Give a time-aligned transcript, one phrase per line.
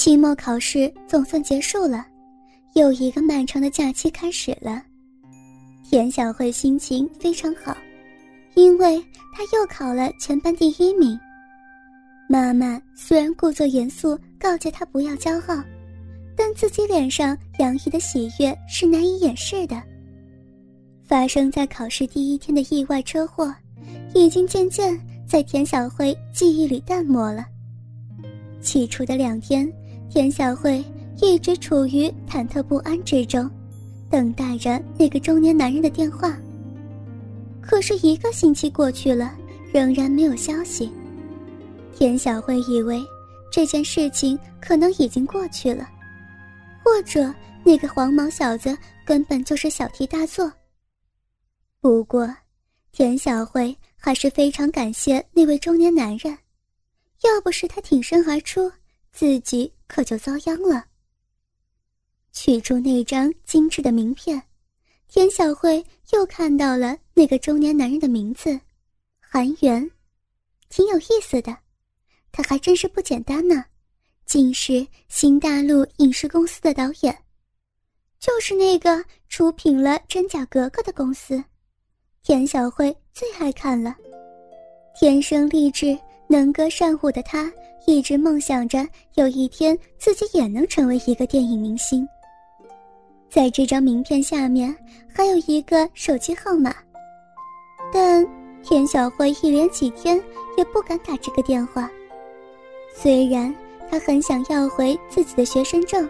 [0.00, 2.06] 期末考试总算结束了，
[2.72, 4.82] 又一个漫长的假期开始了。
[5.84, 7.76] 田小慧心情非常好，
[8.54, 8.98] 因为
[9.30, 11.20] 她又考了全班第一名。
[12.30, 15.62] 妈妈虽然故作严肃告诫她不要骄傲，
[16.34, 19.82] 但自己脸上洋溢的喜悦是难以掩饰的。
[21.04, 23.54] 发生在考试第一天的意外车祸，
[24.14, 24.98] 已经渐渐
[25.28, 27.44] 在田小慧记忆里淡漠了。
[28.62, 29.70] 起初的两天，
[30.10, 30.84] 田小慧
[31.22, 33.48] 一直处于忐忑不安之中，
[34.10, 36.36] 等待着那个中年男人的电话。
[37.60, 39.32] 可是一个星期过去了，
[39.72, 40.90] 仍然没有消息。
[41.94, 43.00] 田小慧以为
[43.52, 45.88] 这件事情可能已经过去了，
[46.84, 50.52] 或者那个黄毛小子根本就是小题大做。
[51.80, 52.28] 不过，
[52.90, 56.36] 田小慧还是非常感谢那位中年男人，
[57.22, 58.68] 要不是他挺身而出，
[59.12, 60.86] 自己可就遭殃了。
[62.30, 64.40] 取出那张精致的名片，
[65.08, 68.58] 田小慧又看到了那个中年男人的名字——
[69.18, 69.90] 韩元，
[70.68, 71.56] 挺有意思的，
[72.30, 73.64] 他还真是不简单呢，
[74.26, 77.24] 竟是新大陆影视公司的导演，
[78.20, 81.42] 就是那个出品了《真假格格》的公司。
[82.22, 83.96] 田小慧最爱看了，
[84.94, 85.98] 天生丽质、
[86.30, 87.50] 能歌善舞的她，
[87.88, 88.86] 一直梦想着
[89.16, 92.06] 有一天自己也能成为一个电影明星。
[93.28, 94.72] 在这张名片下面
[95.12, 96.72] 还有一个手机号码，
[97.92, 98.24] 但
[98.62, 100.22] 田小慧一连几天
[100.56, 101.90] 也不敢打这个电话。
[102.94, 103.52] 虽然
[103.90, 106.08] 她很想要回自己的学生证，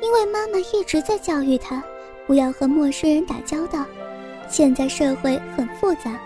[0.00, 1.82] 因为妈妈一直在教育她，
[2.24, 3.84] 不要和陌生人打交道。
[4.48, 6.16] 现在社会很复杂，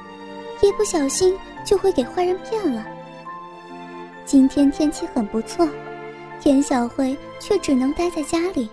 [0.62, 2.86] 一不小心就会给坏人骗了。
[4.24, 5.68] 今天天气很不错，
[6.40, 8.70] 田小慧却只能待在家里。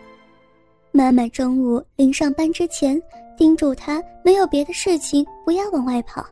[0.91, 3.01] 妈妈中午临上班之前
[3.35, 6.23] 叮嘱她，没有别的事情不要往外跑，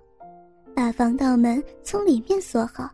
[0.76, 2.88] 把防盗门从里面锁好。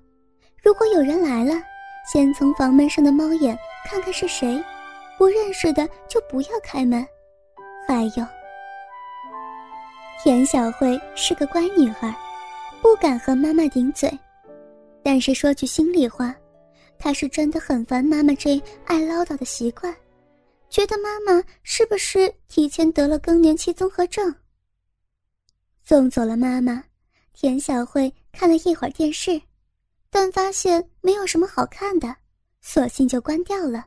[0.63, 1.61] 如果有人来了，
[2.09, 4.63] 先从房门上的猫眼看看是谁，
[5.17, 7.05] 不认识的就不要开门。
[7.85, 8.25] 还有。
[10.23, 12.15] 田小慧是个乖女孩，
[12.83, 14.11] 不敢和妈妈顶嘴，
[15.01, 16.35] 但是说句心里话，
[16.99, 19.95] 她是真的很烦妈妈这爱唠叨的习惯，
[20.69, 24.35] 觉得妈妈是不是提前得了更年期综合症。
[25.81, 26.83] 送走了妈妈，
[27.31, 29.41] 田小慧看了一会儿电视，
[30.09, 32.13] 但发现没有什么好看的，
[32.59, 33.85] 索性就关掉了，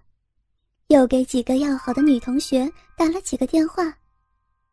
[0.86, 3.94] 又给几个要好的女同学打了几个电话，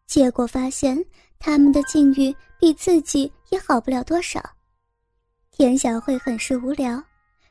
[0.08, 1.04] 结果发现。
[1.46, 4.42] 他们的境遇比自己也好不了多少，
[5.52, 7.04] 田小慧很是无聊，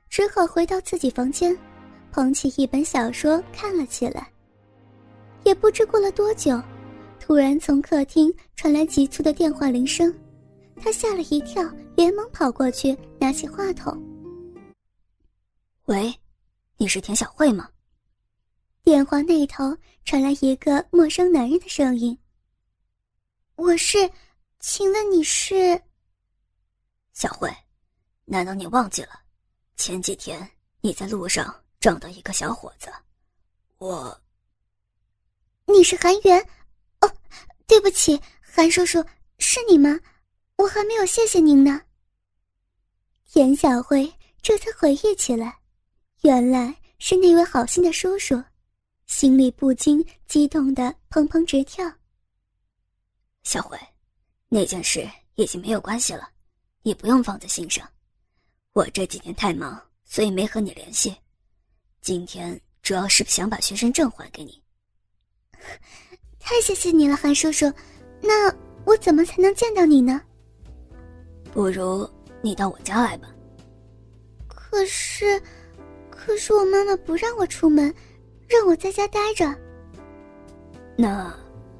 [0.08, 1.54] 只好回到自己房间，
[2.10, 4.32] 捧起一本小说看了起来。
[5.44, 6.58] 也不知过了多久，
[7.20, 10.10] 突然从客厅传来急促的电话铃声，
[10.80, 11.62] 她吓了一跳，
[11.94, 13.94] 连忙跑过去拿起话筒
[15.84, 16.10] ：“喂，
[16.78, 17.68] 你是田小慧吗？”
[18.82, 19.76] 电话那头
[20.06, 22.16] 传来一个陌生男人的声音。
[23.56, 24.10] 我是，
[24.60, 25.80] 请问你是？
[27.12, 27.54] 小慧，
[28.24, 29.20] 难道你忘记了？
[29.76, 32.90] 前几天你在路上撞到一个小伙子，
[33.78, 34.18] 我。
[35.66, 36.40] 你是韩元？
[37.00, 37.12] 哦，
[37.66, 39.04] 对不起，韩叔叔，
[39.38, 40.00] 是你吗？
[40.56, 41.80] 我还没有谢谢您呢。
[43.24, 45.58] 田小慧这才回忆起来，
[46.22, 48.42] 原来是那位好心的叔叔，
[49.06, 51.90] 心里不禁激动的砰砰直跳。
[53.42, 53.78] 小慧，
[54.48, 56.28] 那件事已经没有关系了，
[56.82, 57.88] 你不用放在心上。
[58.72, 61.14] 我这几天太忙，所以没和你联系。
[62.00, 64.62] 今天主要是想把学生证还给你。
[66.38, 67.72] 太谢谢你了，韩叔叔。
[68.20, 68.52] 那
[68.84, 70.20] 我怎么才能见到你呢？
[71.52, 72.08] 不如
[72.40, 73.28] 你到我家来吧。
[74.48, 75.40] 可是，
[76.10, 77.94] 可是我妈妈不让我出门，
[78.48, 79.54] 让我在家待着。
[80.96, 81.32] 那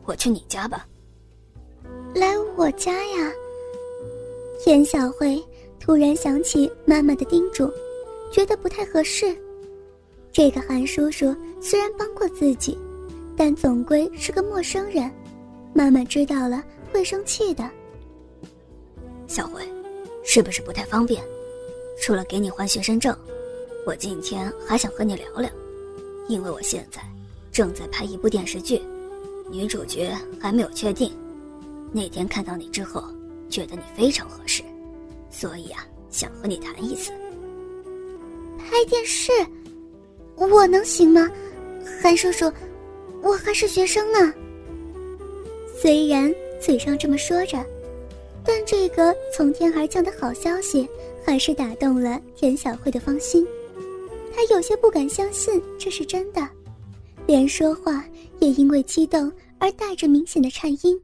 [0.05, 0.87] 我去你家吧。
[2.15, 3.33] 来我家呀！
[4.63, 5.43] 田小慧
[5.81, 7.71] 突然想起妈妈的叮嘱，
[8.31, 9.35] 觉得不太合适。
[10.31, 12.79] 这个韩叔叔虽然帮过自己，
[13.37, 15.11] 但总归是个陌生人，
[15.73, 16.63] 妈妈知道了
[16.93, 17.69] 会生气的。
[19.27, 19.63] 小慧，
[20.23, 21.23] 是不是不太方便？
[22.03, 23.17] 除了给你还学生证，
[23.87, 25.51] 我今天还想和你聊聊，
[26.29, 27.01] 因为我现在
[27.51, 28.83] 正在拍一部电视剧，
[29.51, 31.11] 女主角还没有确定。
[31.93, 33.05] 那天看到你之后，
[33.51, 34.63] 觉得你非常合适，
[35.31, 37.13] 所以啊，想和你谈一次。
[38.59, 39.31] 拍电视，
[40.37, 41.29] 我能行吗？
[42.03, 42.51] 韩叔叔，
[43.23, 44.33] 我还是学生呢。
[45.81, 47.63] 虽然嘴上这么说着，
[48.45, 50.89] 但这个从天而降的好消息
[51.25, 53.47] 还是打动了田小慧的芳心。
[54.35, 56.49] 她有些不敢相信这是真的，
[57.27, 58.05] 连说话
[58.39, 60.99] 也因为激动而带着明显的颤音。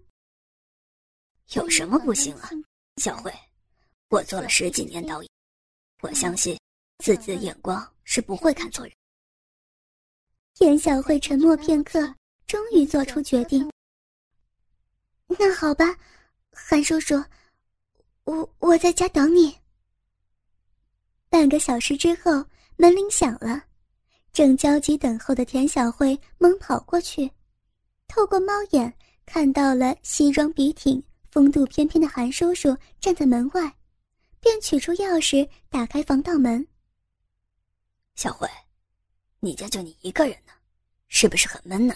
[1.55, 2.51] 有什么不行啊，
[2.97, 3.33] 小慧？
[4.11, 5.31] 我做了十几年导演，
[6.03, 6.59] 我相信
[6.99, 8.95] 自己的眼光是不会看错人。
[10.55, 12.15] 田小慧沉默片刻，
[12.47, 13.71] 终于做出决定。
[15.27, 15.97] 那好吧，
[16.53, 17.23] 韩叔叔，
[18.25, 19.57] 我我在家等你。
[21.31, 22.45] 半个小时之后，
[22.77, 23.63] 门铃响了，
[24.35, 27.31] 正焦急等候的田小慧猛跑过去，
[28.07, 28.93] 透过猫眼
[29.25, 33.73] 看到了西装笔挺、风度翩翩的韩叔叔站在门外。
[34.41, 36.65] 便取出钥匙打开防盗门。
[38.15, 38.49] 小慧，
[39.41, 40.53] 你家就你一个人呢，
[41.09, 41.93] 是不是很闷呢？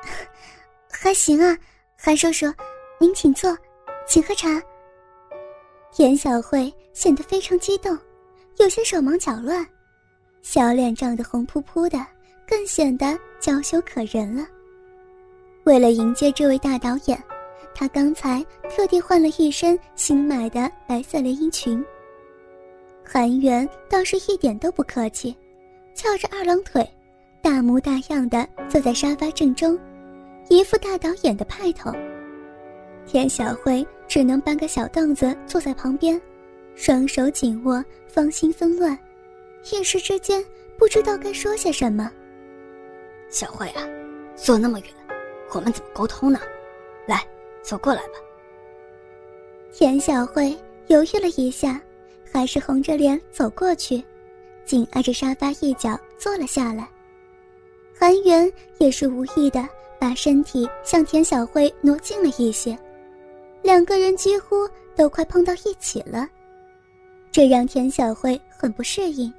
[0.92, 1.56] 还行啊，
[1.96, 2.52] 韩叔叔，
[3.00, 3.56] 您请坐，
[4.06, 4.62] 请喝茶。
[5.90, 7.98] 田小慧显得非常激动，
[8.58, 9.66] 有些手忙脚乱，
[10.42, 12.06] 小脸涨得红扑扑的，
[12.46, 14.46] 更显得娇羞可人了。
[15.64, 17.20] 为了迎接这位大导演。
[17.78, 21.82] 她刚才特地换了一身新买的白色连衣裙。
[23.04, 25.32] 韩元倒是一点都不客气，
[25.94, 26.84] 翘着二郎腿，
[27.40, 29.78] 大模大样的坐在沙发正中，
[30.48, 31.92] 一副大导演的派头。
[33.06, 36.20] 田小慧只能搬个小凳子坐在旁边，
[36.74, 38.98] 双手紧握，芳心纷乱，
[39.70, 40.44] 一时之间
[40.76, 42.10] 不知道该说些什么。
[43.30, 43.86] 小慧啊，
[44.34, 44.88] 坐那么远，
[45.54, 46.40] 我们怎么沟通呢？
[47.06, 47.24] 来。
[47.62, 48.14] 走过来吧。
[49.72, 50.56] 田小慧
[50.88, 51.80] 犹豫了一下，
[52.32, 54.02] 还是红着脸走过去，
[54.64, 56.88] 紧挨着沙发一角坐了下来。
[57.96, 59.68] 韩元也是无意的
[59.98, 62.78] 把身体向田小慧挪近了一些，
[63.62, 66.28] 两个人几乎都快碰到一起了，
[67.30, 69.32] 这让田小慧很不适应，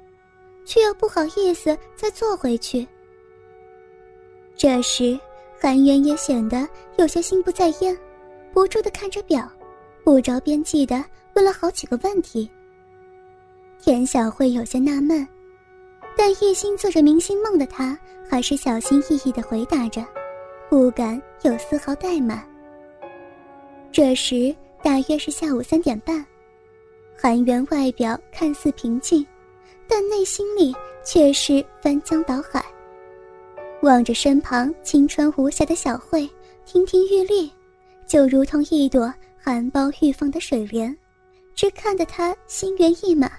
[0.64, 2.86] 却又不好意思再坐回去。
[4.56, 5.18] 这时，
[5.58, 7.96] 韩元也显得有些心不在焉。
[8.52, 9.50] 不住的看着表，
[10.04, 11.04] 不着边际的
[11.34, 12.50] 问了好几个问题。
[13.80, 15.26] 田小慧有些纳闷，
[16.16, 17.98] 但一心做着明星梦的她，
[18.28, 20.04] 还是小心翼翼的回答着，
[20.68, 22.46] 不敢有丝毫怠慢。
[23.90, 26.24] 这时大约是下午三点半，
[27.16, 29.26] 韩元外表看似平静，
[29.88, 30.74] 但内心里
[31.04, 32.64] 却是翻江倒海。
[33.82, 36.28] 望着身旁青春无瑕的小慧，
[36.66, 37.50] 亭亭玉立。
[38.10, 39.02] 就如同一朵
[39.40, 40.98] 含苞欲放的水莲，
[41.54, 43.30] 只看得他心猿意马，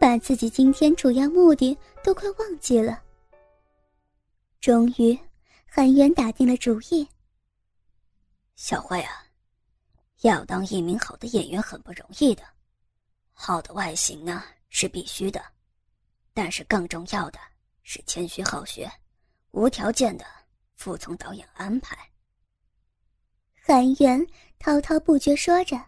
[0.00, 3.02] 把自己今天主要目的都快忘记了。
[4.62, 5.14] 终于，
[5.66, 7.06] 韩元打定了主意
[8.56, 9.26] ：“小慧啊，
[10.22, 12.42] 要当一名好的演员很不容易的，
[13.34, 15.44] 好的外形呢是必须的，
[16.32, 17.38] 但是更重要的
[17.82, 18.90] 是谦虚好学，
[19.50, 20.24] 无条件的
[20.76, 21.94] 服从导演安排。”
[23.64, 24.26] 韩元
[24.58, 25.80] 滔滔不绝说着，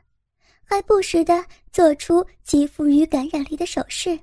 [0.63, 4.17] 还不时的做出极富于感染力的手势，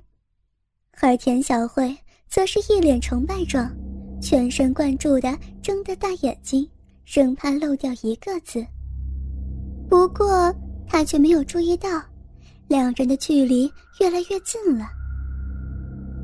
[1.02, 1.94] 而田小慧
[2.28, 3.70] 则是一脸崇拜状，
[4.22, 6.66] 全神贯注的睁着大眼睛，
[7.04, 8.66] 生怕漏掉一个字。
[9.86, 10.50] 不过
[10.88, 12.02] 他却没有注意到，
[12.68, 14.86] 两人的距离越来越近了。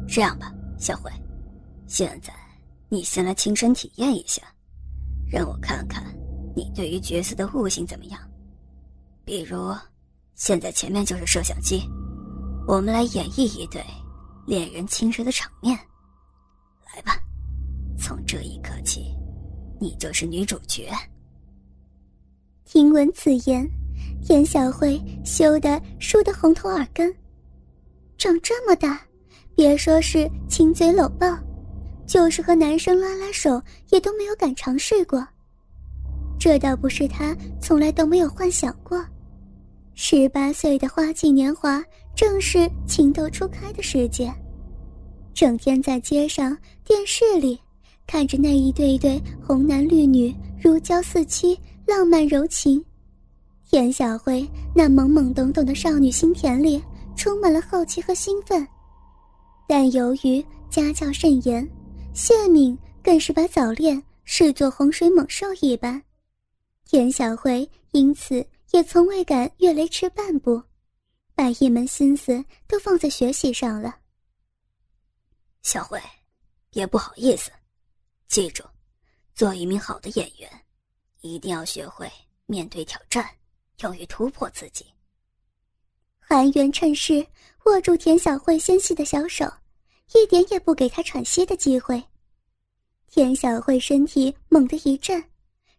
[0.09, 1.11] 这样吧，小慧，
[1.87, 2.33] 现在
[2.88, 4.41] 你先来亲身体验一下，
[5.31, 6.02] 让我看看。
[6.59, 8.21] 你对于角色的悟性怎么样？
[9.25, 9.73] 比如，
[10.35, 11.81] 现在前面就是摄像机，
[12.67, 13.81] 我们来演绎一对
[14.45, 15.79] 恋人亲热的场面。
[16.93, 17.17] 来吧，
[17.97, 19.15] 从这一刻起，
[19.81, 20.91] 你就是女主角。
[22.65, 23.65] 听闻此言，
[24.21, 27.15] 田小慧羞得输得红头耳根。
[28.17, 29.00] 长这么大，
[29.55, 31.38] 别说是亲嘴搂抱，
[32.05, 35.25] 就是和男生拉拉手，也都没有敢尝试过。
[36.38, 39.04] 这倒不是他从来都没有幻想过。
[39.95, 41.83] 十八岁的花季年华，
[42.14, 44.33] 正是情窦初开的时节。
[45.35, 47.59] 整天在街上、电视里，
[48.07, 52.83] 看着那一对对红男绿女如胶似漆、浪漫柔情，
[53.68, 56.83] 田小慧那懵懵懂懂的少女心田里
[57.16, 58.66] 充满了好奇和兴奋。
[59.66, 61.68] 但由于家教甚严，
[62.14, 66.00] 谢敏更是把早恋视作洪水猛兽一般。
[66.90, 68.37] 田小慧因此
[68.71, 70.62] 也从未敢越雷池半步，
[71.35, 73.95] 把一门心思都放在学习上了。
[75.61, 76.00] 小慧，
[76.71, 77.50] 别不好意思。
[78.26, 78.64] 记住，
[79.35, 80.50] 做一名好的演员，
[81.21, 82.11] 一定要学会
[82.47, 83.28] 面对挑战，
[83.80, 84.87] 勇于突破自己。
[86.18, 87.26] 韩元趁势
[87.66, 89.45] 握住田小慧纤细的小手，
[90.14, 92.02] 一点也不给她喘息的机会。
[93.09, 95.23] 田小慧身体猛地一震，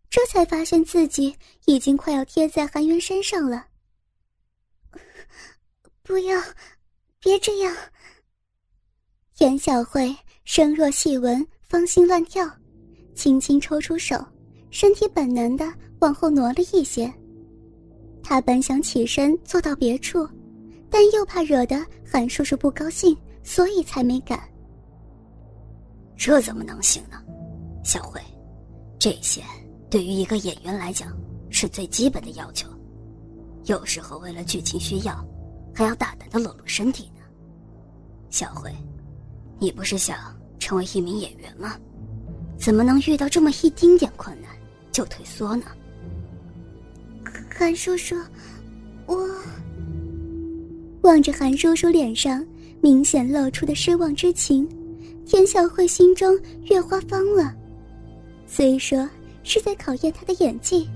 [0.09, 1.35] 这才发现自己
[1.65, 3.67] 已经快要贴在韩元身上了。
[6.01, 6.41] 不要，
[7.19, 7.75] 别这样！
[9.35, 12.49] 田小慧声若细纹，芳心乱跳，
[13.13, 14.17] 轻轻抽出手，
[14.71, 17.13] 身体本能的往后挪了一些。
[18.23, 20.27] 她本想起身坐到别处，
[20.89, 24.41] 但又怕惹得韩叔叔不高兴，所以才没敢。
[26.17, 27.23] 这怎么能行呢？
[27.83, 28.19] 小慧，
[28.97, 29.41] 这些
[29.89, 31.11] 对于一个演员来讲
[31.49, 32.67] 是最基本的要求，
[33.65, 35.25] 有时候为了剧情需要。
[35.71, 37.21] 还要大胆的裸露身体呢，
[38.29, 38.69] 小慧，
[39.59, 40.17] 你不是想
[40.59, 41.77] 成为一名演员吗？
[42.57, 44.49] 怎么能遇到这么一丁点困难
[44.91, 45.67] 就退缩呢？
[47.49, 48.13] 韩叔叔，
[49.05, 49.25] 我
[51.01, 52.45] 望着韩叔叔脸上
[52.81, 54.67] 明显露出的失望之情，
[55.25, 57.55] 田小慧心中越发慌了。
[58.45, 59.07] 虽说
[59.49, 60.87] 是在考验他的演技，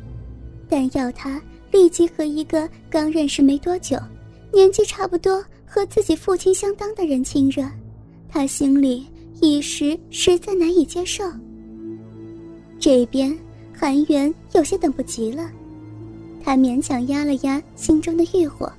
[0.69, 1.41] 但要他
[1.71, 3.97] 立即和一个刚认识没多久。
[4.51, 7.67] 年纪差不多和自己父亲相当的人亲热，
[8.29, 9.07] 他心里
[9.41, 11.23] 一时实在难以接受。
[12.79, 13.35] 这边
[13.75, 15.49] 韩元有些等不及了，
[16.43, 18.71] 他勉强压了压心中的欲火，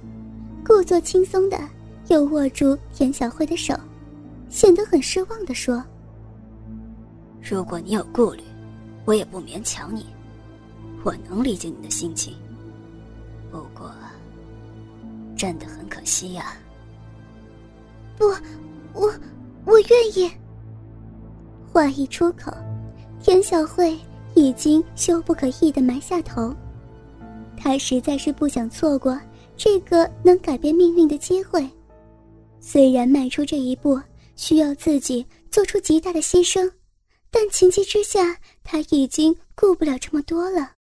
[0.64, 1.58] 故作轻松的
[2.06, 3.74] 又握住田小慧的手，
[4.48, 5.82] 显得很失望的说
[7.42, 8.42] ：“如果你有顾虑，
[9.04, 10.06] 我也不勉强你，
[11.02, 12.34] 我能理解你的心情。
[13.50, 13.90] 不过……”
[15.36, 16.56] 真的很可惜呀。
[18.16, 18.26] 不，
[18.92, 19.12] 我
[19.64, 20.30] 我愿意。
[21.72, 22.52] 话一出口，
[23.20, 23.98] 田小慧
[24.34, 26.54] 已经羞不可抑的埋下头。
[27.56, 29.20] 她实在是不想错过
[29.56, 31.68] 这个能改变命运的机会。
[32.60, 34.00] 虽然迈出这一步
[34.36, 36.70] 需要自己做出极大的牺牲，
[37.34, 40.73] 但情急之下，他已经顾不了这么多了。